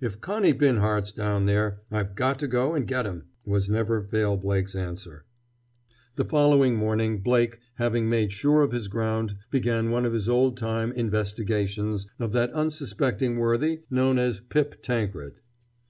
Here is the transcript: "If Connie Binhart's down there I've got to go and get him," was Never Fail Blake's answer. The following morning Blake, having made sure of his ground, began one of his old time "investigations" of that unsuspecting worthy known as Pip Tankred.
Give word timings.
"If 0.00 0.22
Connie 0.22 0.54
Binhart's 0.54 1.12
down 1.12 1.44
there 1.44 1.82
I've 1.90 2.14
got 2.14 2.38
to 2.38 2.46
go 2.48 2.72
and 2.74 2.86
get 2.86 3.04
him," 3.04 3.24
was 3.44 3.68
Never 3.68 4.00
Fail 4.00 4.38
Blake's 4.38 4.74
answer. 4.74 5.26
The 6.14 6.24
following 6.24 6.76
morning 6.76 7.18
Blake, 7.20 7.58
having 7.74 8.08
made 8.08 8.32
sure 8.32 8.62
of 8.62 8.72
his 8.72 8.88
ground, 8.88 9.36
began 9.50 9.90
one 9.90 10.06
of 10.06 10.14
his 10.14 10.30
old 10.30 10.56
time 10.56 10.92
"investigations" 10.92 12.06
of 12.18 12.32
that 12.32 12.54
unsuspecting 12.54 13.36
worthy 13.36 13.80
known 13.90 14.18
as 14.18 14.40
Pip 14.40 14.82
Tankred. 14.82 15.40